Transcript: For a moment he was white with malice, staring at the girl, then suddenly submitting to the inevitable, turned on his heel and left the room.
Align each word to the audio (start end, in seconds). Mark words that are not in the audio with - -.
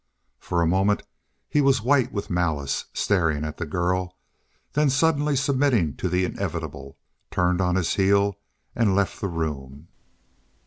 For 0.39 0.63
a 0.63 0.65
moment 0.65 1.03
he 1.47 1.61
was 1.61 1.83
white 1.83 2.11
with 2.11 2.31
malice, 2.31 2.85
staring 2.91 3.45
at 3.45 3.57
the 3.57 3.67
girl, 3.67 4.17
then 4.73 4.89
suddenly 4.89 5.35
submitting 5.35 5.95
to 5.97 6.09
the 6.09 6.25
inevitable, 6.25 6.97
turned 7.29 7.61
on 7.61 7.75
his 7.75 7.93
heel 7.93 8.39
and 8.75 8.95
left 8.95 9.21
the 9.21 9.27
room. 9.27 9.89